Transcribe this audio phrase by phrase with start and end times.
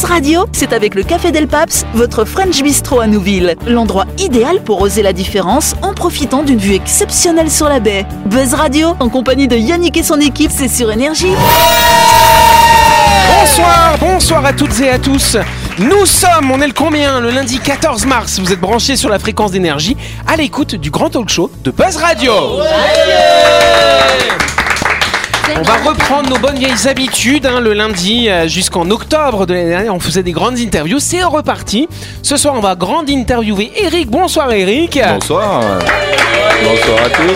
[0.00, 3.54] Buzz Radio, c'est avec le Café Del Paps, votre French Bistro à Nouville.
[3.66, 8.06] L'endroit idéal pour oser la différence en profitant d'une vue exceptionnelle sur la baie.
[8.24, 11.34] Buzz Radio, en compagnie de Yannick et son équipe, c'est sur Énergie.
[13.40, 15.36] Bonsoir, bonsoir à toutes et à tous.
[15.78, 17.20] Nous sommes, on est le combien?
[17.20, 18.40] Le lundi 14 mars.
[18.40, 21.98] Vous êtes branchés sur la fréquence d'énergie à l'écoute du grand talk show de Buzz
[21.98, 22.32] Radio.
[25.58, 27.46] On va reprendre nos bonnes vieilles habitudes.
[27.46, 30.98] hein, le lundi euh, jusqu'en octobre de l'année dernière, on faisait des grandes interviews.
[31.00, 31.88] C'est reparti.
[32.22, 34.10] Ce soir, on va grande interviewer Eric.
[34.10, 34.98] Bonsoir Eric.
[35.14, 35.60] Bonsoir.
[36.62, 37.34] Bonsoir à tous.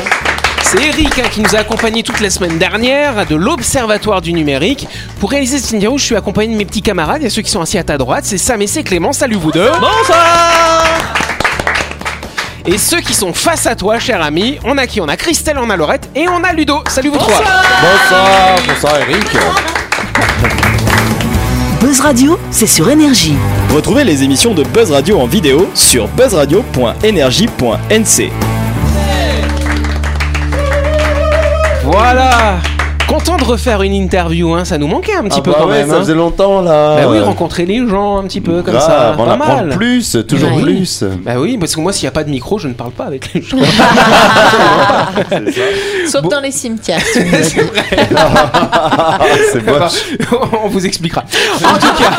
[0.63, 4.89] C'est Eric hein, qui nous a accompagnés toute la semaine dernière de l'Observatoire du numérique.
[5.21, 7.21] Pour réaliser cette interview, je suis accompagné de mes petits camarades.
[7.21, 8.25] Il y a ceux qui sont assis à ta droite.
[8.25, 9.13] C'est Sam et c'est Clément.
[9.13, 9.71] Salut vous deux.
[9.81, 10.85] Bonsoir.
[12.67, 15.03] Et ceux qui sont face à toi, cher ami, on a qui?
[15.03, 16.83] On a Christelle, on a Laurette et on a Ludo.
[16.89, 17.37] Salut vous trois.
[17.39, 18.57] Bonsoir.
[18.67, 19.27] Bonsoir Eric.
[21.81, 23.37] Buzz Radio, c'est sur Énergie.
[23.71, 28.33] Retrouvez les émissions de Buzz Radio en vidéo sur buzzradio.energie.nc.
[31.85, 32.61] Voilà.
[33.15, 34.65] Content de refaire une interview, hein.
[34.65, 35.89] ça nous manquait un petit Ah peu bah quand ouais, même.
[35.89, 36.01] ça hein.
[36.01, 36.97] faisait longtemps là.
[36.97, 39.15] Bah oui, rencontrer les gens un petit peu comme ça.
[39.17, 39.69] On Pas apprend mal.
[39.77, 40.63] plus, toujours Ouais.
[40.63, 41.05] plus.
[41.25, 43.05] Bah oui, parce que moi, s'il n'y a pas de micro, je ne parle pas
[43.05, 43.57] avec les gens.
[46.09, 46.29] Sauf Bon.
[46.29, 47.01] dans les cimetières.
[47.05, 47.43] C'est vrai.
[49.53, 49.63] C'est
[50.65, 51.23] on vous expliquera.
[51.65, 52.11] En tout cas,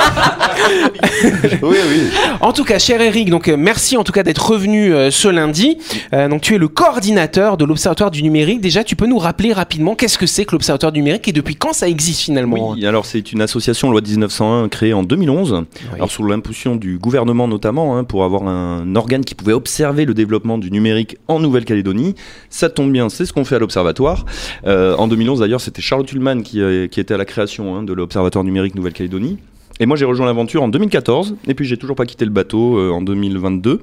[1.62, 2.04] Oui, oui.
[2.40, 5.28] en tout cas, cher Eric, donc euh, merci en tout cas d'être revenu euh, ce
[5.28, 5.78] lundi.
[6.14, 8.62] Euh, donc tu es le coordinateur de l'Observatoire du numérique.
[8.62, 11.74] Déjà, tu peux nous rappeler rapidement qu'est-ce que c'est que l'Observatoire numérique et depuis quand
[11.74, 16.26] ça existe finalement Oui, alors c'est une association loi 1901 créée en 2011, alors sous
[16.26, 20.72] l'impulsion du gouvernement notamment, hein, pour avoir un organe qui pouvait observer le développement du
[20.72, 22.16] numérique en Nouvelle-Calédonie.
[22.50, 24.26] Ça tombe bien, c'est ce qu'on fait à l'Observatoire.
[24.66, 27.84] Euh, en 2011 d'ailleurs, c'était Charlotte Ullmann qui, euh, qui était à la création hein,
[27.84, 29.38] de l'Observatoire numérique Nouvelle-Calédonie.
[29.80, 32.78] Et moi j'ai rejoint l'aventure en 2014, et puis j'ai toujours pas quitté le bateau
[32.78, 33.82] euh, en 2022,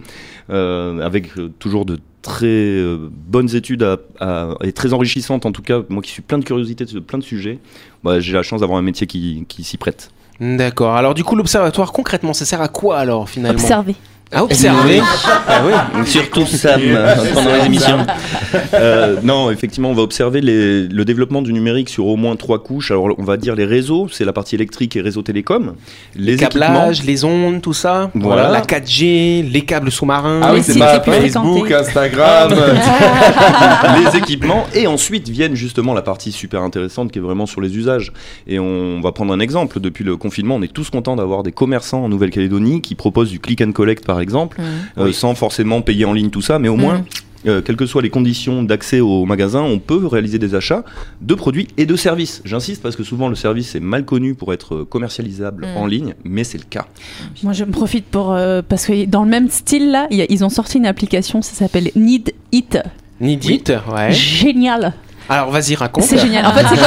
[0.51, 5.53] euh, avec euh, toujours de très euh, bonnes études à- à- et très enrichissantes en
[5.53, 7.59] tout cas, moi qui suis plein de curiosité de plein de sujets,
[8.05, 10.11] bah, j'ai la chance d'avoir un métier qui, qui s'y prête.
[10.41, 10.95] D'accord.
[10.97, 13.61] Alors du coup, l'Observatoire, concrètement, ça sert à quoi alors finalement?
[13.61, 13.95] Observez.
[14.33, 15.01] À observer.
[15.49, 16.07] ah oui.
[16.07, 16.81] Surtout Sam
[17.35, 17.99] pendant les émissions.
[18.75, 22.63] Euh, non, effectivement, on va observer les- le développement du numérique sur au moins trois
[22.63, 22.91] couches.
[22.91, 25.75] Alors, on va dire les réseaux, c'est la partie électrique et réseau télécom.
[26.17, 28.11] Les, Les câblages, les ondes, tout ça.
[28.15, 28.49] Voilà.
[28.49, 30.41] La 4G, les câbles sous-marins.
[30.43, 31.71] Ah oui, c'est pas Facebook.
[31.71, 32.53] Instagram.
[32.53, 37.61] équipements, les équipements, et ensuite viennent justement la partie super intéressante qui est vraiment sur
[37.61, 38.13] les usages.
[38.47, 39.79] Et on va prendre un exemple.
[39.81, 43.41] Depuis le confinement, on est tous contents d'avoir des commerçants en Nouvelle-Calédonie qui proposent du
[43.41, 44.61] click and collect, par exemple,
[44.99, 47.05] euh, sans forcément payer en ligne tout ça, mais au moins.
[47.49, 50.85] euh, quelles que soient les conditions d'accès au magasin, on peut réaliser des achats
[51.21, 52.41] de produits et de services.
[52.45, 55.77] J'insiste parce que souvent le service est mal connu pour être commercialisable Mm.
[55.77, 56.87] en ligne, mais c'est le cas.
[57.43, 58.33] Moi, je me profite pour.
[58.33, 60.87] euh, parce que dans le même style, là, il y a- ils ont sorti une
[60.87, 62.79] application, ça s'appelle Need It.
[63.21, 64.13] Nidit, ouais.
[64.13, 64.93] Génial.
[65.29, 66.05] Alors vas-y, raconte.
[66.05, 66.47] C'est génial.
[66.47, 66.79] En fait, c'est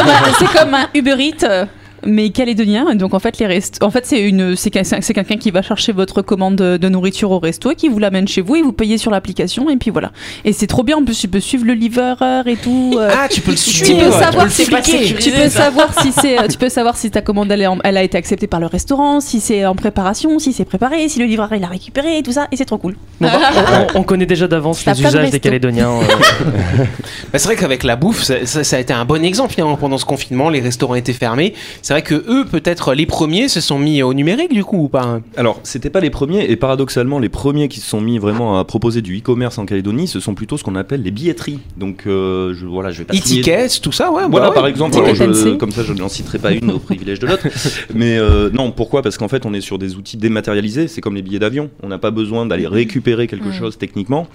[0.47, 1.67] comme, comme un Uber Eats.
[2.05, 3.81] Mais calédonien, donc en fait les rest...
[3.83, 6.89] en fait c'est une c'est quel- c'est quelqu'un qui va chercher votre commande de de
[6.89, 9.77] nourriture au resto et qui vous l'amène chez vous et vous payez sur l'application et
[9.77, 10.11] puis voilà.
[10.43, 12.17] Et c'est trop bien en plus tu peux suivre le livreur
[12.47, 12.95] et tout.
[12.99, 13.99] euh, Ah, tu peux le tu suivre.
[13.99, 17.09] peux tu savoir le si tu peux savoir si c'est euh, tu peux savoir si
[17.11, 19.75] ta commande elle, est en- elle a été acceptée par le restaurant, si c'est en
[19.75, 22.65] préparation, si c'est préparé, si le livreur il l'a récupéré et tout ça et c'est
[22.65, 22.95] trop cool.
[23.19, 25.39] Bon, bah, on, on connaît déjà d'avance les de usages des.
[25.39, 25.89] Calédoniens.
[25.91, 26.03] euh,
[27.31, 29.75] Bah, c'est vrai qu'avec la bouffe, ça, ça- ça a été un bon exemple finalement
[29.77, 30.49] pendant ce confinement.
[30.49, 31.53] Les restaurants étaient fermés.
[31.81, 34.87] C'est vrai que eux, peut-être les premiers, se sont mis au numérique du coup ou
[34.89, 38.59] pas Alors, c'était pas les premiers, et paradoxalement, les premiers qui se sont mis vraiment
[38.59, 41.59] à proposer du e-commerce en Calédonie, ce sont plutôt ce qu'on appelle les billetteries.
[41.77, 44.23] Donc, euh, je, voilà, je vais pas Etiquettes, tout ça, ouais.
[44.29, 44.55] Voilà, bah ouais.
[44.55, 45.57] par exemple, Ticket alors je- NC.
[45.57, 47.47] comme ça je n'en citerai pas une au privilège de l'autre.
[47.95, 49.01] Mais euh, non, pourquoi?
[49.01, 51.69] Parce qu'en fait, on est sur des outils dématérialisés, c'est comme les billets d'avion.
[51.83, 54.27] On n'a pas besoin d'aller récupérer quelque chose techniquement.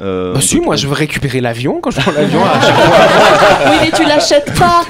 [0.00, 2.40] Euh, Bah si, moi je veux récupérer l'avion quand je prends l'avion.
[2.44, 3.70] à chaque fois.
[3.70, 4.82] Oui, mais tu l'achètes pas.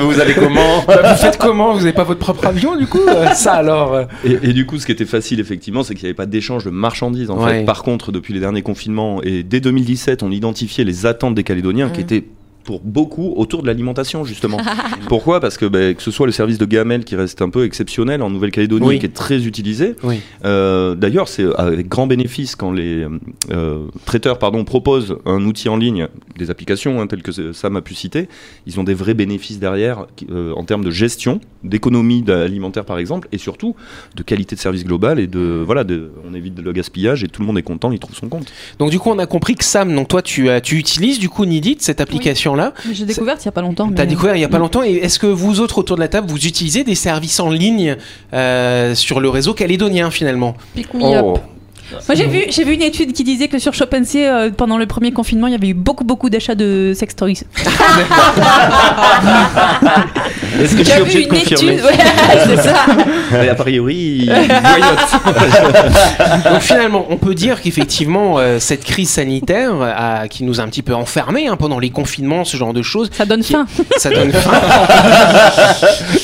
[0.00, 3.00] Vous allez comment Bah, vous faites comment Vous n'avez pas votre propre avion du coup?
[3.34, 4.04] Ça alors euh.
[4.24, 6.64] Et, et du coup, ce qui était facile, effectivement, c'est qu'il n'y avait pas d'échange
[6.64, 7.30] de marchandises.
[7.30, 7.60] En Ouais.
[7.60, 7.64] fait.
[7.64, 11.90] Par contre, depuis les derniers confinements et dès 2017, on identifiait les attentes des Calédoniens
[11.90, 12.02] qui Mm.
[12.02, 12.24] étaient
[12.66, 14.58] pour beaucoup autour de l'alimentation justement.
[15.08, 15.40] Pourquoi?
[15.40, 18.22] Parce que ben, que ce soit le service de gamelle qui reste un peu exceptionnel
[18.22, 18.98] en Nouvelle-Calédonie Oui.
[18.98, 19.94] qui est très utilisé.
[20.02, 20.20] Oui.
[20.44, 23.06] Euh, D'ailleurs, c'est avec grand bénéfice quand les
[23.52, 27.82] euh, traiteurs pardon, proposent un outil en ligne, des applications hein, telles que Sam a
[27.82, 28.28] pu citer,
[28.66, 33.28] ils ont des vrais bénéfices derrière euh, en termes de gestion, d'économie alimentaire par exemple,
[33.30, 33.76] et surtout
[34.16, 37.42] de qualité de service global et de voilà, de, on évite le gaspillage et tout
[37.42, 38.52] le monde est content, il trouve son compte.
[38.80, 41.44] Donc du coup on a compris que Sam, donc toi tu, tu utilises du coup
[41.44, 42.55] Nidit, cette application
[42.92, 43.88] J'ai découvert il y a pas longtemps.
[43.94, 44.82] T'as mais- découvert il y a pas longtemps.
[44.82, 47.96] Et est-ce que vous autres autour de la table, vous utilisez des services en ligne
[48.32, 50.56] euh, sur le réseau calédonien finalement?
[50.74, 51.24] Pick me up.
[51.24, 51.38] Oh.
[52.08, 54.86] Moi j'ai vu, j'ai vu une étude qui disait que sur Shopensy, euh, pendant le
[54.86, 57.44] premier confinement, il y avait eu beaucoup beaucoup d'achats de sex toys.
[60.60, 61.92] Est-ce que je suis J'ai obligé de une confirmer étude, ouais,
[62.46, 62.74] c'est ça.
[63.32, 64.28] Mais A priori,
[66.50, 70.82] Donc finalement, on peut dire qu'effectivement, euh, cette crise sanitaire qui nous a un petit
[70.82, 73.66] peu enfermés hein, pendant les confinements, ce genre de choses, Ça donne Qui- faim.
[73.96, 74.60] ça donne faim.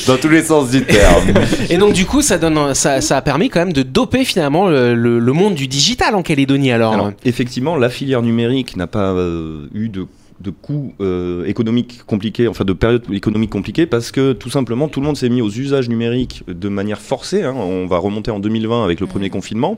[0.07, 1.33] Dans tous les sens du terme.
[1.69, 4.67] Et donc du coup, ça, donne, ça, ça a permis quand même de doper finalement
[4.67, 6.93] le, le- le monde du digital en Calédonie alors.
[6.93, 10.05] Alors, effectivement, la filière numérique n'a pas euh, eu de
[10.41, 14.99] de coûts euh, économiques compliqués, enfin de périodes économiques compliquées, parce que tout simplement tout
[14.99, 17.43] le monde s'est mis aux usages numériques de manière forcée.
[17.43, 17.53] hein.
[17.55, 19.77] On va remonter en 2020 avec le premier confinement.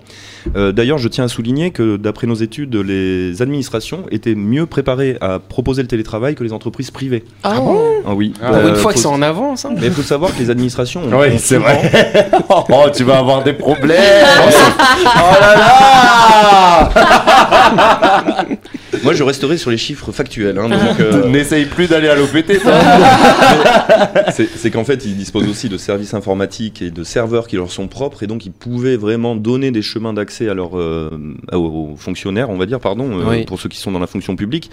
[0.55, 5.17] Euh, D'ailleurs, je tiens à souligner que d'après nos études, les administrations étaient mieux préparées
[5.21, 7.23] à proposer le télétravail que les entreprises privées.
[7.43, 8.33] Ah bon Ah oui.
[8.41, 9.65] Ah, Pour Euh, une fois que c'est en avance.
[9.65, 9.71] hein.
[9.79, 11.01] Mais il faut savoir que les administrations.
[11.05, 12.29] ont- Oui, c'est vrai.
[12.49, 13.97] Oh, tu vas avoir des problèmes.
[15.05, 16.89] oh là là
[19.05, 20.57] Moi, je resterai sur les chiffres factuels.
[20.57, 22.59] hein, donc, euh, N'essaye plus d'aller à l'OPT.
[24.55, 27.87] C'est qu'en fait, ils disposent aussi de services informatiques et de serveurs qui leur sont
[27.87, 31.09] propres, et donc ils pouvaient vraiment donner des chemins d'accès à leurs euh,
[31.53, 31.57] aux,
[31.93, 33.45] aux fonctionnaires, on va dire, pardon, euh, Oui.
[33.45, 34.69] pour ceux qui sont dans la fonction publique.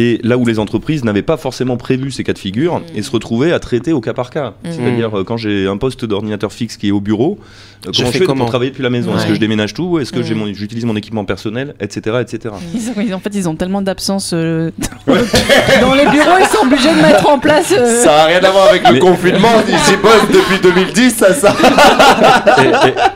[0.00, 3.10] Et là où les entreprises n'avaient pas forcément prévu ces cas de figure, et se
[3.10, 4.54] retrouvaient à traiter au cas par cas.
[4.64, 7.38] C'est-à-dire euh, quand j'ai un poste d'ordinateur fixe qui est au bureau,
[7.86, 9.16] euh, Je comment je fais fais comment pour travailler depuis la maison?
[9.16, 10.34] Est-ce que je déménage tout Est-ce que Mm.
[10.36, 12.54] mon- j'utilise mon équipement personnel, etc., etc.
[12.74, 14.70] Ils ont- ils- en fait, ils ont tellement d'absence euh,
[15.06, 17.72] dans les bureaux, ils sont obligés de mettre en place.
[17.76, 19.48] euh, Ça n'a rien à voir avec le Mais- confinement.
[19.66, 21.54] J'y bosse depuis 2010, ça, ça.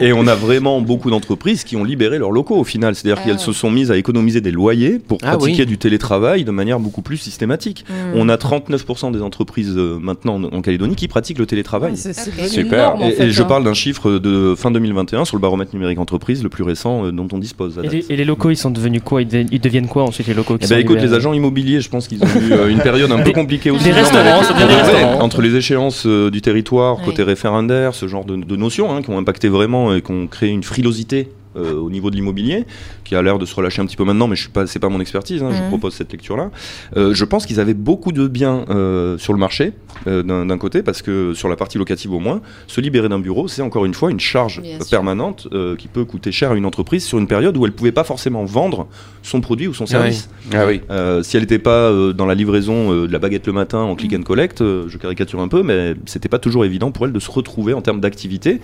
[0.01, 2.95] et, et- et on a vraiment beaucoup d'entreprises qui ont libéré leurs locaux au final.
[2.95, 3.43] C'est-à-dire Ah qu'elles ouais.
[3.43, 5.67] se sont mises à économiser des loyers pour Ah pratiquer oui.
[5.67, 7.85] du télétravail de manière beaucoup plus systématique.
[7.89, 7.93] Mm.
[8.17, 11.97] On a 39% des entreprises euh, maintenant en en Calédonie qui pratiquent le télétravail.
[11.97, 12.13] c'est-
[12.49, 12.97] Super.
[12.97, 13.47] en Et, fait, et je hein.
[13.47, 17.13] parle d'un chiffre de fin 2021 sur le baromètre numérique entreprise le plus récent euh,
[17.13, 17.79] dont on dispose.
[17.79, 19.23] à Et les, et les locaux, ils sont devenus quoi?
[19.23, 21.33] Ils deviennent, ils deviennent quoi ensuite les locaux qui Eh sont ben, écoute, les agents
[21.33, 23.85] immobiliers, je pense qu'ils ont eu euh, une période un peu compliquée aussi.
[23.85, 25.21] des mais restaurants, des restaurants.
[25.23, 27.05] Entre les échéances euh, du territoire, Oui.
[27.07, 30.27] côté référendaire, ce genre de, de notions hein, qui ont impacté vraiment et qui ont
[30.27, 32.65] créé une frilosité euh, au niveau de l'immobilier,
[33.13, 34.79] qui a l'air de se relâcher un petit peu maintenant, mais je suis pas, c'est
[34.79, 35.43] pas mon expertise.
[35.43, 35.69] hein, Je Mhm.
[35.69, 36.51] propose cette lecture-là.
[36.97, 39.75] Euh, je pense qu'ils avaient beaucoup de biens euh, sur le marché
[40.07, 43.49] euh, d'un côté, parce que sur la partie locative au moins, se libérer d'un bureau,
[43.49, 46.65] c'est encore une fois une charge Bien permanente euh, qui peut coûter cher à une
[46.65, 48.87] entreprise sur une période où elle pouvait pas forcément vendre
[49.23, 50.31] son produit ou son service.
[50.55, 50.81] Ah oui.
[50.91, 53.79] Euh, si elle n'était pas euh, dans la livraison euh, de la baguette le matin
[53.81, 57.05] en click and collect, euh, je caricature un peu, mais c'était pas toujours évident pour
[57.05, 58.61] elle de se retrouver en termes d'activité.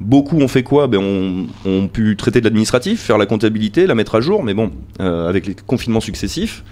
[0.00, 0.86] Beaucoup ont fait quoi?
[0.86, 4.54] Ben, on, ont pu traiter de l'administratif, faire la comptabilité, la mettre à jour, mais
[4.54, 4.70] bon,
[5.00, 6.62] euh, avec les confinements successifs,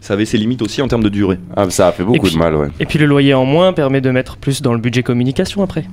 [0.00, 1.38] ça avait ses limites aussi en termes de durée.
[1.56, 2.68] Ah, ça a fait beaucoup puis- de mal, ouais.
[2.80, 5.84] Et puis le loyer en moins permet de mettre plus dans le budget communication après.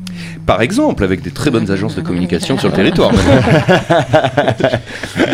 [0.46, 3.12] Par exemple, avec des très bonnes agences de communication sur le territoire.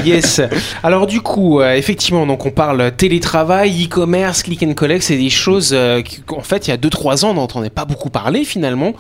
[0.06, 0.42] Yes.
[0.84, 5.30] Alors du coup, euh, effectivement, donc on parle télétravail, e-commerce, click and collect, c'est des
[5.30, 8.94] choses euh, qu'en fait, il y a 2-3 ans, on n'entendait pas beaucoup parler finalement.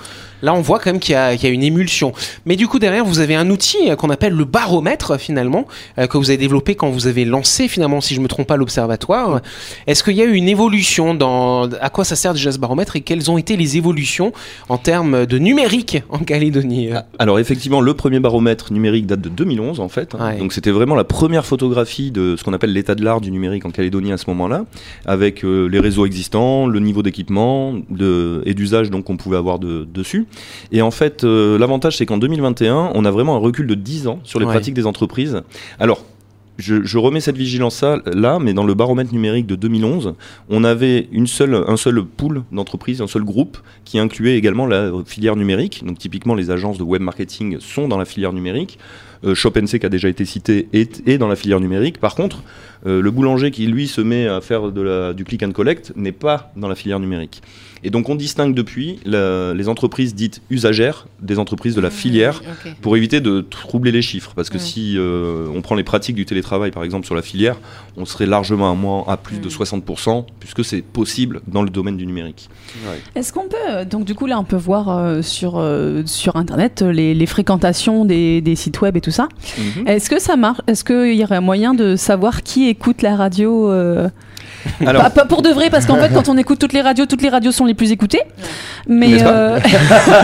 [0.44, 2.13] Là, on voit quand même qu'il y, a- qu'il y a une émulsion.
[2.45, 5.65] Mais du coup, derrière, vous avez un outil euh, qu'on appelle le baromètre finalement,
[6.00, 8.57] euh, que vous avez développé quand vous avez lancé finalement, si je me trompe pas,
[8.57, 9.41] l'observatoire.
[9.88, 12.95] Est-ce qu'il y a eu une évolution dans à quoi ça sert déjà ce baromètre
[12.95, 14.31] et quelles ont été les évolutions
[14.69, 19.30] en termes de numérique en Calédonie euh Alors effectivement, le premier baromètre numérique date de
[19.30, 20.16] 2011 en fait.
[20.16, 20.31] hein.
[20.31, 20.38] Ouais.
[20.38, 23.66] Donc c'était vraiment la première photographie de ce qu'on appelle l'état de l'art du numérique
[23.66, 24.66] en Calédonie à ce moment-là,
[25.06, 29.59] avec euh, les réseaux existants, le niveau d'équipement de, et d'usage donc qu'on pouvait avoir
[29.59, 30.28] de- dessus.
[30.71, 34.07] Et en fait, euh, l'avantage c'est qu'en 2021, on a vraiment un recul de 10
[34.07, 34.52] ans sur les Ouais.
[34.54, 35.42] pratiques des entreprises.
[35.80, 36.04] Alors
[36.58, 40.14] je, remets cette vigilance là, mais dans le baromètre numérique de 2011,
[40.50, 45.84] on avait un seul pool d'entreprises, un seul groupe qui incluait également la filière numérique.
[45.86, 48.78] Donc typiquement, les agences de web marketing sont dans la filière numérique.
[49.23, 51.99] Euh, Shop NC, qui a déjà été cité, est, est dans la filière numérique.
[51.99, 52.42] Par contre,
[52.87, 55.94] euh, le boulanger qui, lui, se met à faire de la, du click and collect
[55.95, 57.44] n'est pas dans la filière numérique.
[57.83, 62.42] Et donc, on distingue depuis la- les entreprises dites usagères des entreprises de la filière
[62.66, 62.73] Ok.
[62.81, 64.33] pour éviter de troubler les chiffres.
[64.35, 64.59] Parce que Mm.
[64.59, 67.57] si euh, on prend les pratiques du télétravail, par exemple, sur la filière,
[67.97, 69.51] on serait largement à, moins, à plus de Mm.
[69.51, 72.49] 60%, puisque c'est possible dans le domaine du numérique.
[73.16, 76.81] Est-ce qu'on peut, donc du coup là on peut voir euh, sur, euh, sur internet
[76.81, 79.27] les, les fréquentations des, des sites web et tout ça.
[79.85, 80.59] Est-ce que ça marche?
[80.68, 84.09] Est-ce qu'il y aurait moyen de savoir qui écoute la radio euh,
[84.85, 87.06] Alors, pas, pas pour de vrai, parce qu'en fait quand on écoute toutes les radios,
[87.06, 88.23] toutes les radios sont les plus écoutées.
[88.87, 89.59] Mais, euh,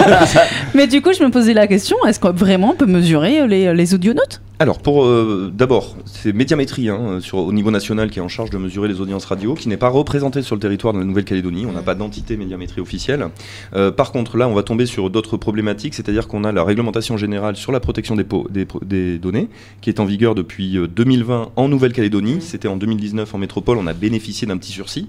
[0.73, 3.73] mais du coup je me posais la question, est-ce qu'on vraiment on peut mesurer les,
[3.73, 8.23] les audionautes Alors, pour euh, d'abord, c'est Médiamétrie hein, sur, au niveau national qui est
[8.23, 10.99] en charge de mesurer les audiences radio, qui n'est pas représentée sur le territoire de
[10.99, 11.67] la Nouvelle-Calédonie.
[11.67, 13.27] On n'a pas d'entité Médiamétrie officielle.
[13.75, 17.17] Euh, par contre, là, on va tomber sur d'autres problématiques, c'est-à-dire qu'on a la réglementation
[17.17, 19.49] générale sur la protection des, données,
[19.81, 22.41] qui est en vigueur depuis euh, 2020 en Nouvelle-Calédonie.
[22.41, 25.07] C'était en 2019 en métropole, on a bénéficié d'un petit sursis.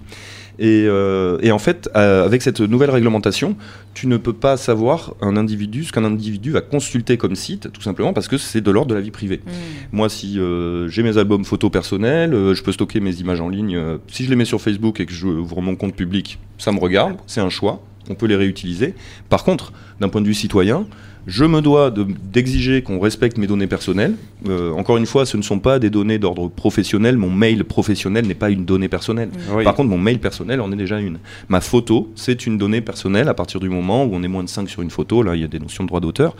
[0.58, 3.56] Et, euh, et en fait, euh, avec cette nouvelle réglementation,
[3.94, 7.80] tu ne peux pas savoir un individu, ce qu'un individu va consulter comme site, tout
[7.80, 9.40] simplement parce que c'est de l'ordre de la vie privée.
[9.92, 13.78] Moi, si euh, j'ai mes albums photos personnels, je peux stocker mes images en ligne.
[14.08, 16.80] si je les mets sur Facebook et que je ouvre mon compte public, ça me
[16.80, 18.94] regarde, c'est un choix, on peut les réutiliser.
[19.28, 20.86] Par contre, d'un point de vue citoyen,
[21.26, 24.14] je me dois de- d'exiger qu'on respecte mes données personnelles.
[24.48, 27.18] Euh, encore une fois, ce ne sont pas des données d'ordre professionnel.
[27.18, 29.28] Mon mail professionnel n'est pas une donnée personnelle.
[29.52, 29.62] Oui.
[29.62, 31.18] Par contre, mon mail personnel en est déjà une.
[31.50, 34.48] Ma photo, c'est une donnée personnelle à partir du moment où on est moins de
[34.48, 35.22] 5 sur une photo.
[35.22, 36.34] Là, il y a des notions de droit d'auteur.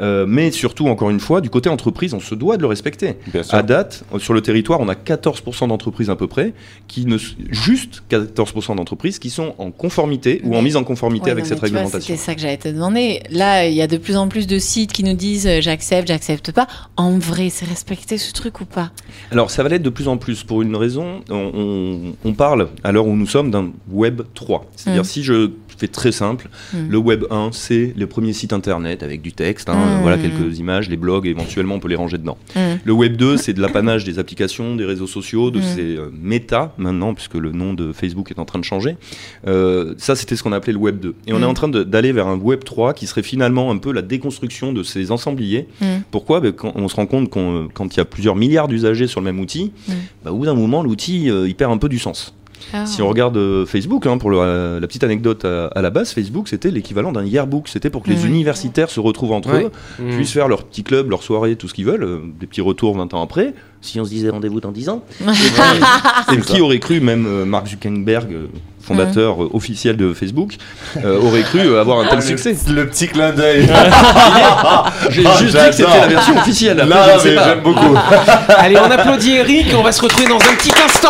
[0.00, 3.14] Euh, mais surtout, encore une fois, du côté entreprise, on se doit de le respecter.
[3.56, 6.52] À date, euh, sur le territoire, on a 14% d'entreprises à peu près,
[6.88, 11.30] qui ne, juste 14% d'entreprises qui sont en conformité ou en mise en conformité Ouais,
[11.30, 12.00] avec non, cette réglementation.
[12.00, 13.22] C'était ça que j'allais te demander.
[13.30, 16.08] Là, il y a de plus en plus de sites qui nous disent euh, j'accepte,
[16.08, 16.66] j'accepte pas.
[16.96, 18.90] En vrai, c'est respecté ce truc ou pas?
[19.30, 21.20] Alors, ça va l'être de plus en plus pour une raison.
[21.30, 24.66] On, on- on parle, à l'heure où nous sommes, d'un Web 3.
[24.76, 25.04] C'est-à-dire, Mm.
[25.04, 26.88] si je fais très simple, Mm.
[26.88, 30.02] le Web 1, c'est le premier site internet avec du texte, hein, Mm.
[30.02, 32.38] voilà quelques images, les blogs, éventuellement, on peut les ranger dedans.
[32.84, 36.72] Le Web 2, c'est de l'apanage des applications, des réseaux sociaux, de ces euh, méta
[36.78, 38.96] maintenant, puisque le nom de Facebook est en train de changer.
[39.46, 41.14] Euh, ça, c'était ce qu'on appelait le Web 2.
[41.26, 41.42] Et on Mm.
[41.42, 44.02] est en train de- d'aller vers un Web 3 qui serait finalement un peu la
[44.02, 45.68] déconstruction de ces ensembliers.
[45.80, 45.86] Mm.
[46.10, 46.40] Pourquoi?
[46.40, 49.06] Ben, quand On se rend compte qu'on, euh, quand il y a plusieurs milliards d'usagers
[49.06, 49.92] sur le même outil, Mm.
[50.24, 52.34] bah, au bout d'un moment, l'outil, euh, il perd un peu du sens.
[52.72, 52.84] Ah.
[52.84, 55.90] Si on regarde euh, Facebook, hein, pour le- euh, la petite anecdote à, à la
[55.90, 57.68] base, Facebook, c'était l'équivalent d'un yearbook.
[57.68, 58.26] C'était pour que les Mm.
[58.26, 59.64] universitaires se retrouvent entre Ouais.
[59.66, 59.70] eux,
[60.02, 60.16] Mm.
[60.16, 62.96] puissent faire leur petit club, leur soirée, tout ce qu'ils veulent, euh, des petits retours
[62.96, 63.54] 20 ans après.
[63.82, 65.04] Si on se disait rendez-vous dans 10 ans.
[66.32, 68.46] Et qui aurait cru, même euh, Mark Zuckerberg, euh,
[68.80, 70.54] fondateur euh, officiel de Facebook,
[71.04, 72.56] euh, aurait cru euh, avoir un tel succès.
[72.68, 73.66] Le petit clin d'œil.
[75.10, 76.82] J'ai Ah, juste dit que c'était la version officielle.
[76.84, 77.18] Mais pas.
[77.22, 77.94] j'aime beaucoup.
[78.48, 79.66] Allez, on applaudit Eric.
[79.78, 81.08] On va se retrouver dans un petit instant.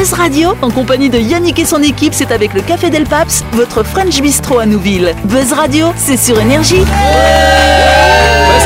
[0.00, 3.44] Buzz Radio, en compagnie de Yannick et son équipe, c'est avec le Café Del Paps,
[3.52, 5.14] votre French Bistro à Nouville.
[5.24, 6.86] Buzz Radio, c'est sur Énergie.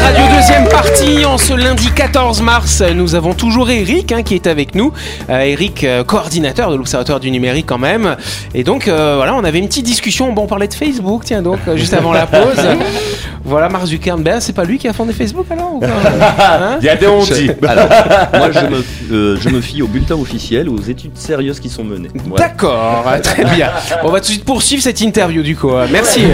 [0.04, 2.82] Radio deuxième partie en ce lundi 14 mars.
[2.94, 4.92] Nous avons toujours Eric hein, qui est avec nous.
[5.30, 8.16] Euh, Eric, euh, coordinateur de l'Observatoire du numérique quand même.
[8.52, 10.30] Et donc euh, voilà, on avait une petite discussion.
[10.34, 12.62] Bon, on parlait de Facebook, tiens donc euh, juste avant la pause.
[13.44, 15.88] voilà, Mark Zuckerberg, c'est pas lui qui a fondé Facebook alors ou quoi
[16.38, 17.50] Hein Il y a des ondits.
[17.66, 17.88] Alors,
[18.34, 21.82] moi, je me, euh, je me fie au bulletin officiel, aux études sérieuses qui sont
[21.82, 22.10] menées.
[22.26, 22.48] Voilà.
[22.48, 23.70] D'accord, très bien.
[24.02, 25.72] On va tout de suite poursuivre cette interview du coup.
[25.90, 26.24] Merci.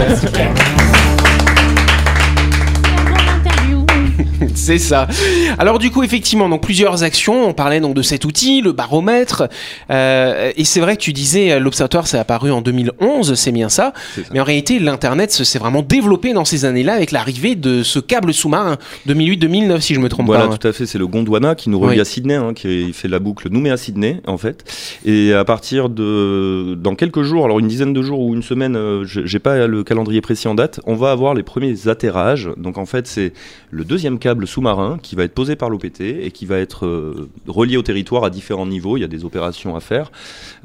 [4.55, 5.07] C'est ça.
[5.59, 7.47] Alors du coup, effectivement, donc plusieurs actions.
[7.47, 9.43] On parlait donc de cet outil, le baromètre.
[9.89, 13.69] Euh, et c'est vrai que tu disais, euh, l'observatoire s'est apparu en 2011, c'est bien
[13.69, 13.93] ça.
[14.33, 17.99] Mais en réalité, l'internet se- s'est vraiment développé dans ces années-là avec l'arrivée de ce
[17.99, 20.57] câble sous-marin 2008-2009, si je me trompe Voilà, pas.
[20.57, 20.85] tout à fait.
[20.85, 22.01] C'est le Gondwana qui nous relie Oui.
[22.01, 24.63] à Sydney, hein, qui fait la boucle Nouméa-Sydney, en fait.
[25.05, 26.75] Et à partir de.
[26.75, 29.67] Dans quelques jours, alors une dizaine de jours ou une semaine, euh, je- j'ai pas
[29.67, 32.49] le calendrier précis en date, on va avoir les premiers atterrages.
[32.57, 33.33] Donc en fait, c'est
[33.69, 37.29] le deuxième câble sous-marin qui va être posé par l'OPT et qui va être euh,
[37.47, 38.97] relié au territoire à différents niveaux.
[38.97, 40.11] Il y a des opérations à faire,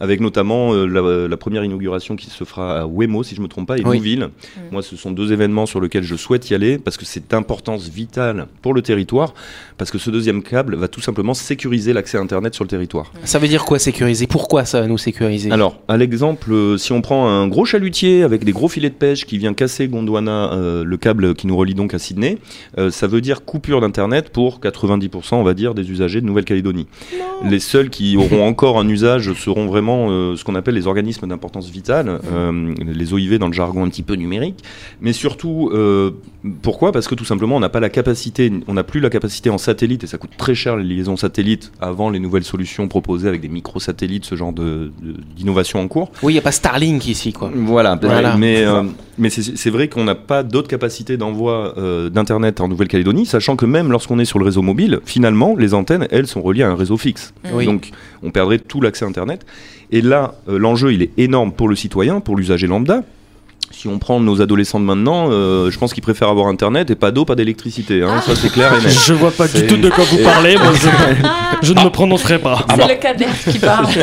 [0.01, 3.49] avec notamment euh, la, la première inauguration qui se fera à Wemo, si je me
[3.49, 3.97] trompe pas, et Oui.
[3.99, 4.29] Nouville.
[4.71, 7.89] Moi, ce sont deux événements sur lesquels je souhaite y aller parce que c'est d'importance
[7.89, 9.35] vitale pour le territoire,
[9.79, 13.13] parce que ce deuxième câble va tout simplement sécuriser l'accès Internet sur le territoire.
[13.25, 14.27] Ça veut dire quoi sécuriser?
[14.27, 15.51] Pourquoi ça va nous sécuriser?
[15.51, 18.95] Alors, à l'exemple, euh, si on prend un gros chalutier avec des gros filets de
[18.95, 22.39] pêche qui vient casser Gondwana, euh, le câble qui nous relie donc à Sydney,
[22.79, 26.87] euh, ça veut dire coupure d'Internet pour 90%, on va dire, des usagers de Nouvelle-Calédonie.
[27.43, 31.27] Les seuls qui auront encore un usage seront vraiment euh, ce qu'on appelle les organismes
[31.27, 34.63] d'importance vitale, euh, les OIV dans le jargon un petit peu numérique.
[35.01, 36.11] Mais surtout, euh,
[36.61, 36.93] pourquoi?
[36.93, 39.57] Parce que tout simplement, on n'a pas la capacité, on n'a plus la capacité en
[39.59, 43.41] satellite, et ça coûte très cher les liaisons satellites avant les nouvelles solutions proposées avec
[43.41, 46.11] des microsatellites, ce genre de- de- d'innovation en cours.
[46.23, 47.51] Oui, il n'y a pas Starlink ici, quoi.
[47.55, 48.37] Voilà, Voilà.
[48.37, 48.83] mais, euh,
[49.17, 53.46] mais c'est c'est vrai qu'on n'a pas d'autres capacités d'envoi euh, d'Internet en Nouvelle-Calédonie, sachant
[53.55, 56.71] que même lorsqu'on est sur le réseau mobile, finalement, les antennes, elles, sont reliées à
[56.71, 57.33] un réseau fixe.
[57.53, 57.67] Oui.
[57.67, 57.91] Donc,
[58.25, 59.47] on perdrait tout l'accès Internet.
[59.93, 63.05] Et là, euh, l'enjeu, il est énorme pour le citoyen, pour l'usager lambda.
[63.79, 66.95] Si on prend nos adolescents de maintenant, euh, je pense qu'ils préfèrent avoir internet et
[66.95, 68.03] pas d'eau, pas d'électricité.
[68.03, 68.23] hein.
[68.25, 68.91] Ça c'est clair et net.
[68.91, 70.89] Je vois pas du tout de quoi vous parlez, moi je,
[71.67, 72.65] je ne me prononcerai pas.
[72.75, 73.87] C'est le cadre qui parle.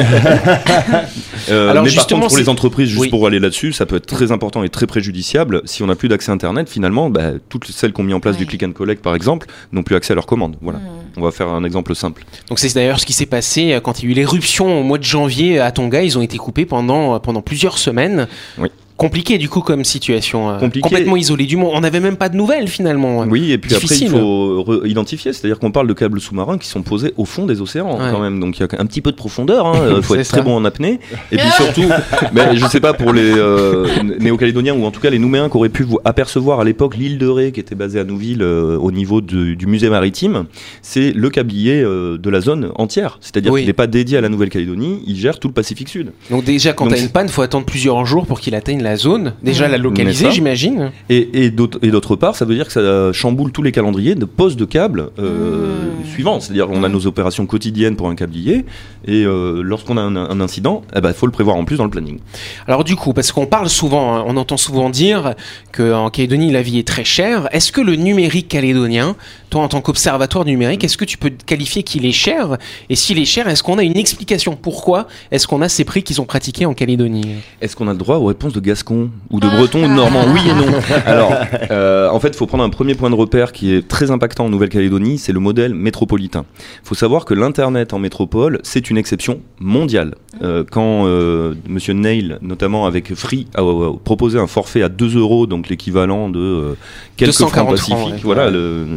[1.49, 3.09] Euh, Alors, mais par justement, contre, pour les entreprises, juste Oui.
[3.09, 5.61] pour aller là-dessus, ça peut être très important et très préjudiciable.
[5.65, 8.37] Si on n'a plus d'accès Internet, finalement, bah, toutes celles qui ont mis en place
[8.37, 10.55] du click and collect, par exemple, n'ont plus accès à leurs commandes.
[10.61, 10.79] Voilà.
[11.17, 12.23] On va faire un exemple simple.
[12.47, 14.83] Donc c'est d'ailleurs ce qui s'est passé euh, quand il y a eu l'éruption au
[14.83, 16.01] mois de janvier à Tonga.
[16.01, 18.27] Ils ont été coupés pendant, pendant plusieurs semaines.
[18.57, 18.69] Oui.
[18.97, 20.49] Compliqué du coup comme situation.
[20.51, 20.81] euh, Compliqué.
[20.87, 21.71] Complètement isolé du monde.
[21.73, 23.21] On n'avait même pas de nouvelles finalement.
[23.21, 24.07] Oui, et puis Difficile.
[24.07, 27.45] après, il faut identifier, c'est-à-dire qu'on parle de câbles sous-marins qui sont posés au fond
[27.45, 28.11] des océans Ouais.
[28.11, 28.39] quand même.
[28.39, 30.33] Donc il y a un petit peu de profondeur, il faut être ça.
[30.37, 30.99] très bon en apnée.
[31.31, 31.83] Et puis surtout,
[32.33, 33.87] mais je sais pas pour les euh,
[34.19, 37.17] néo-calédoniens ou en tout cas les Nouméens qui auraient pu vous apercevoir à l'époque l'île
[37.17, 40.45] de Ré qui était basée à Nouville euh, au niveau de- du musée maritime,
[40.81, 43.17] c'est le câblier euh, de la zone entière.
[43.21, 43.61] C'est-à-dire Oui.
[43.61, 46.11] qu'il n'est pas dédié à la Nouvelle-Calédonie, il gère tout le Pacifique Sud.
[46.29, 48.95] Donc déjà quand Donc, t'as une panne, faut attendre plusieurs jours pour qu'il atteigne la
[48.95, 49.33] zone.
[49.41, 50.91] Déjà la localiser, j'imagine.
[51.09, 54.15] Et, et d'autre et d'autre part, ça veut dire que ça chamboule tous les calendriers
[54.15, 56.39] de pose de câbles euh, suivants.
[56.39, 58.65] C'est-à-dire qu'on a nos opérations quotidiennes pour un câblier,
[59.05, 61.85] et euh, lorsqu'on a un, un incident, il ben, faut le prévoir en plus dans
[61.85, 62.19] le planning.
[62.67, 65.33] Alors du coup, parce qu'on parle souvent, hein, on entend souvent dire
[65.71, 67.47] qu'en Calédonie la vie est très chère.
[67.51, 69.15] Est-ce que le numérique calédonien,
[69.49, 72.57] toi en tant qu'observatoire numérique, est-ce que tu peux qualifier qu'il est cher?
[72.89, 74.57] Et s'il est cher, est-ce qu'on a une explication?
[74.61, 77.35] Pourquoi est-ce qu'on a ces prix qu'ils ont pratiqués en Calédonie?
[77.61, 80.25] Est-ce qu'on a le droit aux réponses de Gascon ou de Breton ou de Normand
[80.33, 80.65] Oui et non.
[81.05, 81.31] Alors,
[81.69, 84.45] euh, en fait, il faut prendre un premier point de repère qui est très impactant
[84.45, 86.45] en Nouvelle-Calédonie, c'est le modèle métropolitain.
[86.83, 90.15] Il faut savoir que l'Internet en métropole, c'est une exception mondiale.
[90.41, 95.17] Euh, quand euh, Monsieur Neil, notamment avec Free, a, a proposé un forfait à 2
[95.17, 96.73] euros, donc l'équivalent de euh,
[97.15, 98.33] quelques 240 francs francs, pacifiques, ouais.
[98.33, 98.87] voilà, le-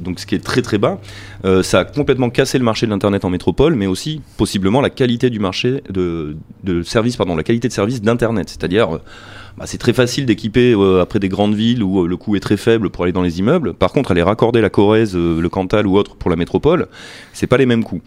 [0.00, 1.00] donc ce qui est très très bas,
[1.44, 4.90] euh, ça a complètement cassé le marché de l'Internet en métropole, mais aussi possiblement la
[4.90, 8.48] qualité du marché de, de service, pardon, la qualité de service d'Internet.
[8.48, 8.98] C'est-à-dire, euh,
[9.56, 12.40] bah, c'est très facile d'équiper euh, après des grandes villes où euh, le coût est
[12.40, 13.72] très faible pour aller dans les immeubles.
[13.74, 16.88] Par contre, aller raccorder la Corrèze, euh, le Cantal ou autre pour la métropole,
[17.32, 18.02] c'est pas les mêmes coûts.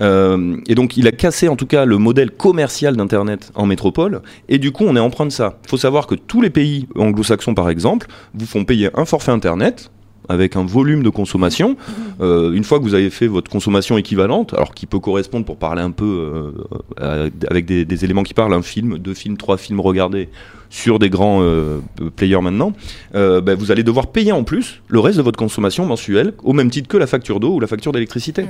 [0.00, 4.22] Et donc, il a cassé en tout cas le modèle commercial d'Internet en métropole.
[4.48, 5.58] Et du coup, on est emprunt de ça.
[5.64, 9.32] Il faut savoir que tous les pays anglo-saxons, par exemple, vous font payer un forfait
[9.32, 9.90] Internet
[10.28, 11.76] avec un volume de consommation.
[12.20, 15.56] Euh, une fois que vous avez fait votre consommation équivalente, alors qui peut correspondre pour
[15.56, 16.52] parler un peu
[17.00, 20.28] euh, avec des, des éléments qui parlent, un film, deux films, trois films regardés
[20.70, 21.78] sur des grands euh,
[22.16, 22.72] players maintenant,
[23.14, 26.70] ben, vous allez devoir payer en plus le reste de votre consommation mensuelle, au même
[26.70, 28.44] titre que la facture d'eau ou la facture d'électricité.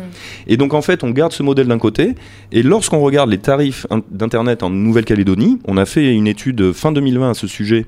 [0.49, 2.17] Et donc en fait, on garde ce modèle d'un côté,
[2.51, 6.91] et lorsqu'on regarde les tarifs in- d'Internet en Nouvelle-Calédonie, on a fait une étude fin
[6.91, 7.87] 2020 à ce sujet.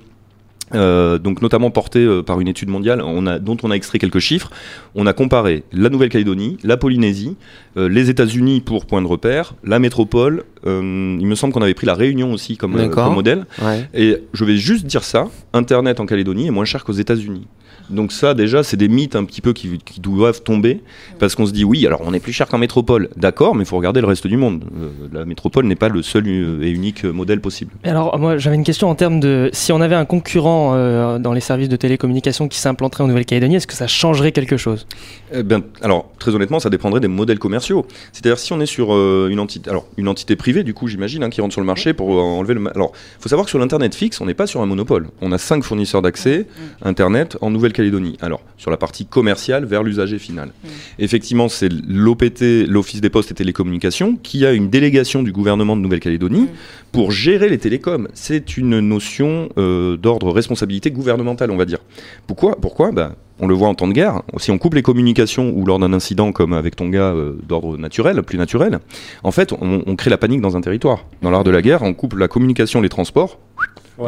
[0.75, 3.99] Euh, donc notamment portée euh, par une étude mondiale on a, dont on a extrait
[3.99, 4.51] quelques chiffres.
[4.95, 7.37] On a comparé la Nouvelle-Calédonie, la Polynésie,
[7.77, 10.45] euh, les États-Unis pour point de repère, la métropole.
[10.67, 13.47] euh, il me semble qu'on avait pris la Réunion aussi comme, euh, modèle.
[13.63, 13.89] Ouais.
[13.95, 17.47] Et je vais juste dire ça, Internet en Calédonie est moins cher qu'aux États-Unis.
[17.89, 20.81] Donc ça déjà c'est des mythes un petit peu qui, qui doivent tomber
[21.19, 23.67] parce qu'on se dit oui alors on est plus cher qu'en métropole d'accord mais il
[23.67, 27.03] faut regarder le reste du monde Euh, la métropole n'est pas le seul et unique
[27.05, 30.60] modèle possible Alors, moi, j'avais une question en termes de si on avait un concurrent
[30.75, 34.57] euh, dans les services de télécommunication qui s'implanterait en Nouvelle-Calédonie, est-ce que ça changerait quelque
[34.57, 34.87] chose?
[35.33, 37.87] Eh ben, alors, très honnêtement, ça dépendrait des modèles commerciaux.
[38.13, 41.23] C'est-à-dire, si on est sur euh, une entité, alors une entité privée, du coup, j'imagine,
[41.23, 42.61] hein, qui rentre sur le marché pour euh, enlever le.
[42.75, 45.09] Alors, il faut savoir que sur l'internet fixe, on n'est pas sur un monopole.
[45.21, 46.47] On a cinq fournisseurs d'accès
[46.83, 48.17] internet en Nouvelle-Calédonie.
[48.21, 50.51] Alors, sur la partie commerciale vers l'usager final.
[50.99, 55.83] Effectivement, c'est l'OPT, l'Office des Postes et Télécommunications, qui a une délégation du gouvernement de
[55.83, 56.49] Nouvelle-Calédonie
[56.93, 58.09] pour gérer les télécoms.
[58.15, 61.79] C'est une notion euh, d'ordre responsabilité gouvernementale, on va dire.
[62.27, 62.93] Pourquoi Pourquoi?
[62.93, 64.23] Ben, on le voit en temps de guerre.
[64.37, 67.79] Si on coupe les communications ou lors d'un incident comme avec ton gars euh, d'ordre
[67.79, 68.81] naturel, plus naturel,
[69.25, 71.07] en fait, on crée la panique dans un territoire.
[71.23, 73.39] Dans l'art de la guerre, on coupe la communication, les transports.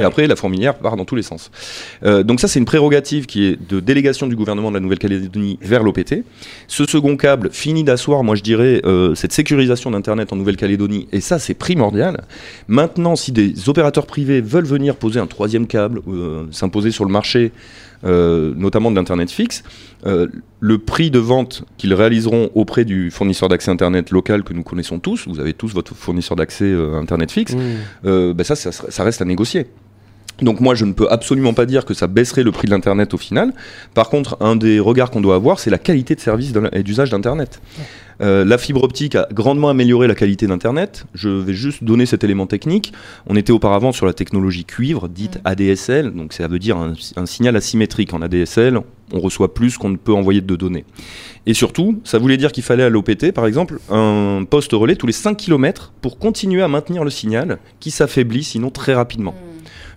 [0.01, 1.51] Et après, la fourmilière part dans tous les sens.
[2.05, 5.59] Euh, donc ça, c'est une prérogative qui est de délégation du gouvernement de la Nouvelle-Calédonie
[5.61, 6.25] vers l'OPT.
[6.69, 11.09] Ce second câble finit d'asseoir, moi je dirais, euh, cette sécurisation d'Internet en Nouvelle-Calédonie.
[11.13, 12.25] Et ça, c'est primordial.
[12.69, 17.11] Maintenant, si des opérateurs privés veulent venir poser un troisième câble, euh, s'imposer sur le
[17.11, 17.53] marché,
[18.05, 19.63] euh, notamment de l'Internet fixe,
[20.07, 20.27] euh,
[20.59, 24.99] le prix de vente qu'ils réaliseront auprès du fournisseur d'accès Internet local que nous connaissons
[24.99, 28.33] tous, vous avez tous votre fournisseur d'accès euh, Internet fixe, Mmh.
[28.33, 29.67] ben ça, ça reste à négocier.
[30.41, 33.15] Donc moi, je ne peux absolument pas dire que ça baisserait le prix de l'Internet
[33.15, 33.53] au final.
[33.95, 37.11] Par contre, un des regards qu'on doit avoir, c'est la qualité de service et d'usage
[37.11, 37.61] d'Internet.
[38.21, 41.07] Euh, la fibre optique a grandement amélioré la qualité d'Internet.
[41.15, 42.93] Je vais juste donner cet élément technique.
[43.27, 47.27] On était auparavant sur la technologie cuivre, dite ADSL, donc ça veut dire un, un
[47.27, 48.15] signal asymétrique.
[48.15, 48.81] En ADSL,
[49.13, 50.85] on reçoit plus qu'on ne peut envoyer de données.
[51.47, 55.07] Et surtout, ça voulait dire qu'il fallait à l'OPT, par exemple, un poste relais tous
[55.07, 59.35] les 5 km pour continuer à maintenir le signal qui s'affaiblit sinon très rapidement.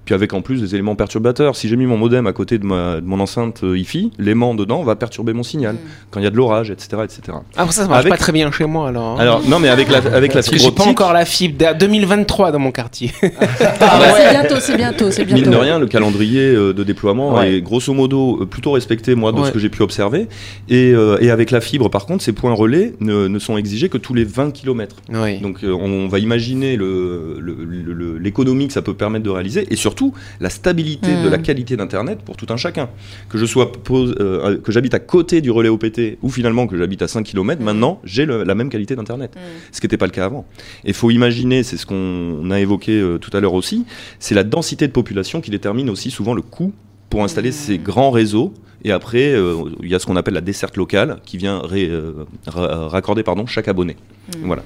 [0.06, 1.56] Puis avec en plus des éléments perturbateurs.
[1.56, 4.56] Si j'ai mis mon modem à côté de, ma, de mon enceinte euh, Hi-Fi, l'aimant
[4.56, 5.76] dedans va perturber mon signal
[6.12, 7.38] quand il y a de l'orage, etc., etc.
[7.58, 9.20] Ah, ça, ça marche Avec- pas très bien chez moi alors.
[9.20, 11.58] Alors non, mais avec la avec la fibre j'ai pas encore la fibre.
[11.58, 13.12] d'a- 2023 dans mon quartier.
[13.22, 13.28] Ah
[14.00, 15.42] ouais, c'est bientôt, c'est bientôt, c'est bientôt.
[15.42, 17.56] Mine de rien, le calendrier euh, de déploiement Ouais.
[17.56, 19.48] est grosso modo euh, plutôt respecté, moi, de Ouais.
[19.48, 20.28] ce que j'ai pu observer.
[20.70, 23.90] Et, euh, et avec la fibre, par contre, ces points relais ne, ne sont exigés
[23.90, 24.96] que tous les 20 km.
[25.42, 29.30] Donc euh, on va imaginer le- le- le- le- l'économie que ça peut permettre de
[29.30, 31.24] réaliser et surtout la stabilité Mm.
[31.24, 32.90] de la qualité d'Internet pour tout un chacun.
[33.30, 36.78] Que je sois pose- euh, que j'habite à côté du relais OPT ou finalement que
[36.78, 39.34] j'habite à 5 km, maintenant j'ai la même qualité d'Internet.
[39.72, 40.46] Ce qui n'était pas le cas avant.
[40.84, 43.86] Et il faut imaginer, c'est ce qu'on a évoqué euh, tout à l'heure aussi,
[44.20, 46.74] c'est la densité de population qui détermine aussi souvent le coût
[47.10, 48.54] pour installer ces grands réseaux.
[48.84, 51.88] Et après, euh, il y a ce qu'on appelle la desserte locale qui vient ré-
[51.90, 52.12] euh,
[52.46, 53.96] ra- raccorder pardon, chaque abonné.
[54.44, 54.62] Voilà.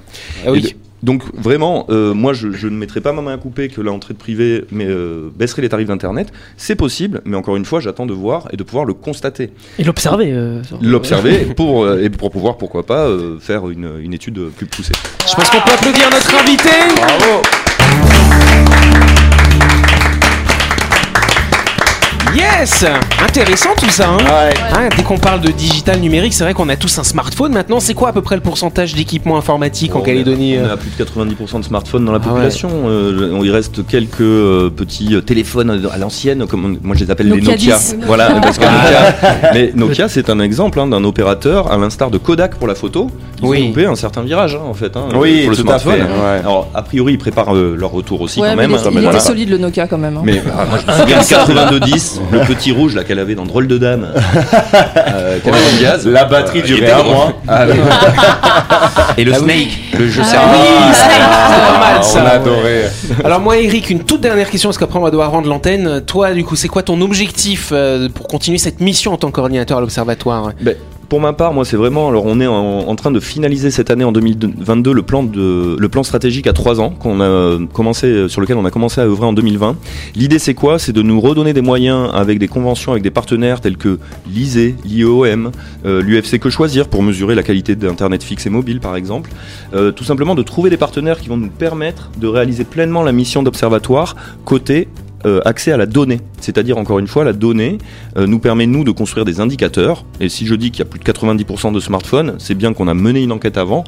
[0.46, 0.58] Ah oui.
[0.58, 0.68] Et de-
[1.02, 4.12] donc vraiment, euh, moi je, je ne mettrai pas ma main à couper que l'entrée
[4.12, 6.30] de privé mais, euh, baisserait les tarifs d'Internet.
[6.58, 9.52] C'est possible, mais encore une fois, j'attends de voir et de pouvoir le constater.
[9.78, 10.30] Et l'observer.
[10.32, 14.66] euh, L'observer pour, euh, et pour pouvoir, pourquoi pas, euh, faire une, une étude plus
[14.66, 14.92] poussée.
[15.26, 16.68] Je pense qu'on peut applaudir notre invité.
[16.96, 17.40] Bravo
[22.60, 22.84] Yes
[23.24, 24.08] Intéressant tout ça.
[24.10, 24.18] Hein?
[24.18, 24.54] Ouais.
[24.74, 27.80] Hein, dès qu'on parle de digital numérique, c'est vrai qu'on a tous un smartphone maintenant.
[27.80, 30.74] C'est quoi à peu près le pourcentage d'équipement informatique en Calédonie On euh?
[30.74, 32.32] à plus de 90% de smartphones dans la Ah ouais.
[32.32, 32.68] population.
[32.86, 37.28] Euh, il reste quelques euh, petits téléphones à l'ancienne, comme on- moi je les appelle
[37.28, 37.78] les Nokia Nokia.
[37.78, 37.96] 10.
[38.06, 42.18] Voilà, parce que Nokia, mais Nokia c'est un exemple hein, d'un opérateur, à l'instar de
[42.18, 43.10] Kodak pour la photo.
[43.42, 43.62] Ils Oui.
[43.62, 44.94] ont loupé un certain virage hein, en fait.
[44.98, 45.94] hein, Oui, pour le tout à smartphone.
[45.94, 46.38] fait, ouais.
[46.40, 48.72] Alors a priori ils préparent euh, leur retour aussi Ouais, quand mais même.
[48.72, 49.16] il, hein, il voilà.
[49.16, 50.18] était solide le Nokia quand même.
[50.18, 50.22] hein.
[50.24, 53.44] Mais ah, moi je me souviens de 8210, le petit rouge là qu'elle avait dans
[53.46, 54.08] Drôle de Dame,
[55.08, 55.38] euh.
[56.06, 57.32] La batterie Euh, durait était un mois.
[57.48, 57.76] Ah, oui.
[59.18, 62.22] Et le Snake, le jeu Ah oui, Snake, c'est pas mal Ah, ça.
[62.22, 62.82] on a adoré.
[63.24, 66.00] Alors moi Eric, une toute dernière question parce qu'après on va devoir rendre l'antenne.
[66.06, 69.34] Toi du coup, c'est quoi ton objectif euh, pour continuer cette mission en tant que
[69.36, 70.50] coordinateur à l'observatoire?
[70.60, 70.74] Ben,
[71.10, 72.08] pour ma part, moi, c'est vraiment.
[72.08, 76.52] Alors, on est en, train de finaliser cette année en 2022 le plan stratégique à
[76.52, 79.76] trois ans qu'on a commencé sur lequel on a commencé à œuvrer en 2020.
[80.14, 80.78] L'idée, c'est quoi?
[80.78, 83.98] C'est de nous redonner des moyens avec des conventions avec des partenaires tels que
[84.32, 85.50] l'ISE, l'IOM,
[85.84, 89.30] euh, l'UFC Que Choisir pour mesurer la qualité d'internet fixe et mobile, par exemple.
[89.74, 93.12] Euh, tout simplement de trouver des partenaires qui vont nous permettre de réaliser pleinement la
[93.12, 94.86] mission d'observatoire côté
[95.26, 96.20] euh, accès à la donnée.
[96.40, 97.78] C'est-à-dire, encore une fois, la donnée
[98.16, 100.04] euh, nous permet, nous, de construire des indicateurs.
[100.20, 102.88] Et si je dis qu'il y a plus de 90% de smartphones, c'est bien qu'on
[102.88, 103.84] a mené une enquête avant.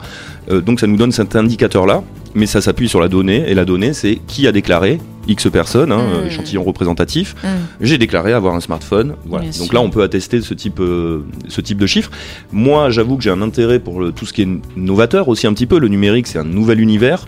[0.50, 2.02] Euh, donc, ça nous donne cet indicateur-là.
[2.34, 3.44] Mais ça s'appuie sur la donnée.
[3.50, 6.14] Et la donnée, c'est qui a déclaré X personnes, hein, Mm.
[6.14, 7.34] euh, échantillon représentatif.
[7.44, 7.48] Mm.
[7.82, 9.14] J'ai déclaré avoir un smartphone.
[9.26, 9.44] Voilà.
[9.44, 9.74] Bien Donc sûr.
[9.74, 12.10] là, on peut attester ce type, euh, ce type de chiffres.
[12.50, 15.52] Moi, j'avoue que j'ai un intérêt pour le- tout ce qui est novateur aussi un
[15.52, 15.78] petit peu.
[15.78, 17.26] Le numérique, c'est un nouvel univers.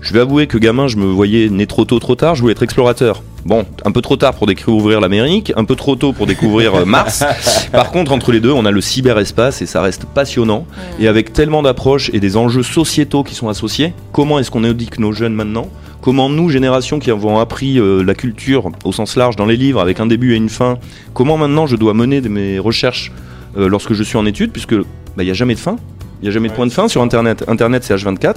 [0.00, 2.36] Je vais avouer que gamin, je me voyais né trop tôt, trop tard.
[2.36, 3.22] Je voulais être explorateur.
[3.46, 6.84] Bon, un peu trop tard pour découvrir l'Amérique, un peu trop tôt pour découvrir euh,
[6.84, 7.24] Mars.
[7.72, 10.66] Par contre, entre les deux, on a le cyberespace et ça reste passionnant.
[10.98, 14.98] Et avec tellement d'approches et des enjeux sociétaux qui sont associés, comment est-ce qu'on éduque
[14.98, 15.68] nos jeunes maintenant?
[16.00, 19.80] Comment nous, générations qui avons appris euh, la culture au sens large dans les livres
[19.80, 20.78] avec un début et une fin,
[21.14, 23.12] comment maintenant je dois mener de mes recherches
[23.56, 24.84] euh, lorsque je suis en études, puisque bah,
[25.18, 25.76] il n'y a jamais de fin,
[26.20, 27.44] il n'y a jamais de point de fin sur Internet.
[27.46, 28.34] Internet c'est H24.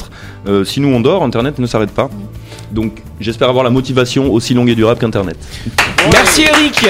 [0.48, 2.10] Euh, si nous on dort, Internet ne s'arrête pas.
[2.72, 5.38] Donc j'espère avoir la motivation aussi longue et durable qu'Internet.
[6.12, 6.88] Merci Eric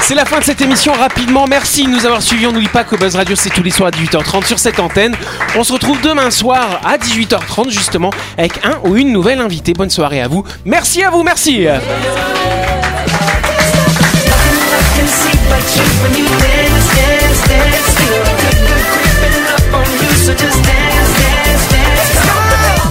[0.00, 1.46] C'est la fin de cette émission rapidement.
[1.46, 2.46] Merci de nous avoir suivis.
[2.46, 5.14] On n'oublie pas que Buzz Radio c'est tous les soirs à 18h30 sur cette antenne.
[5.56, 9.72] On se retrouve demain soir à 18h30 justement avec un ou une nouvelle invitée.
[9.72, 10.44] Bonne soirée à vous.
[10.64, 11.66] Merci à vous, merci.